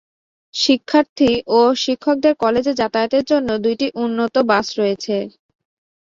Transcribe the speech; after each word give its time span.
শিক্ষার্থী 0.53 1.29
ও 1.51 1.69
শিক্ষক 1.83 2.17
দের 2.23 2.35
কলেজে 2.43 2.73
যাতায়াতের 2.81 3.23
জন্য 3.31 3.49
দুইটি 3.65 3.87
উন্নত 4.03 4.35
বাস 4.49 4.67
রয়েছে। 4.79 5.15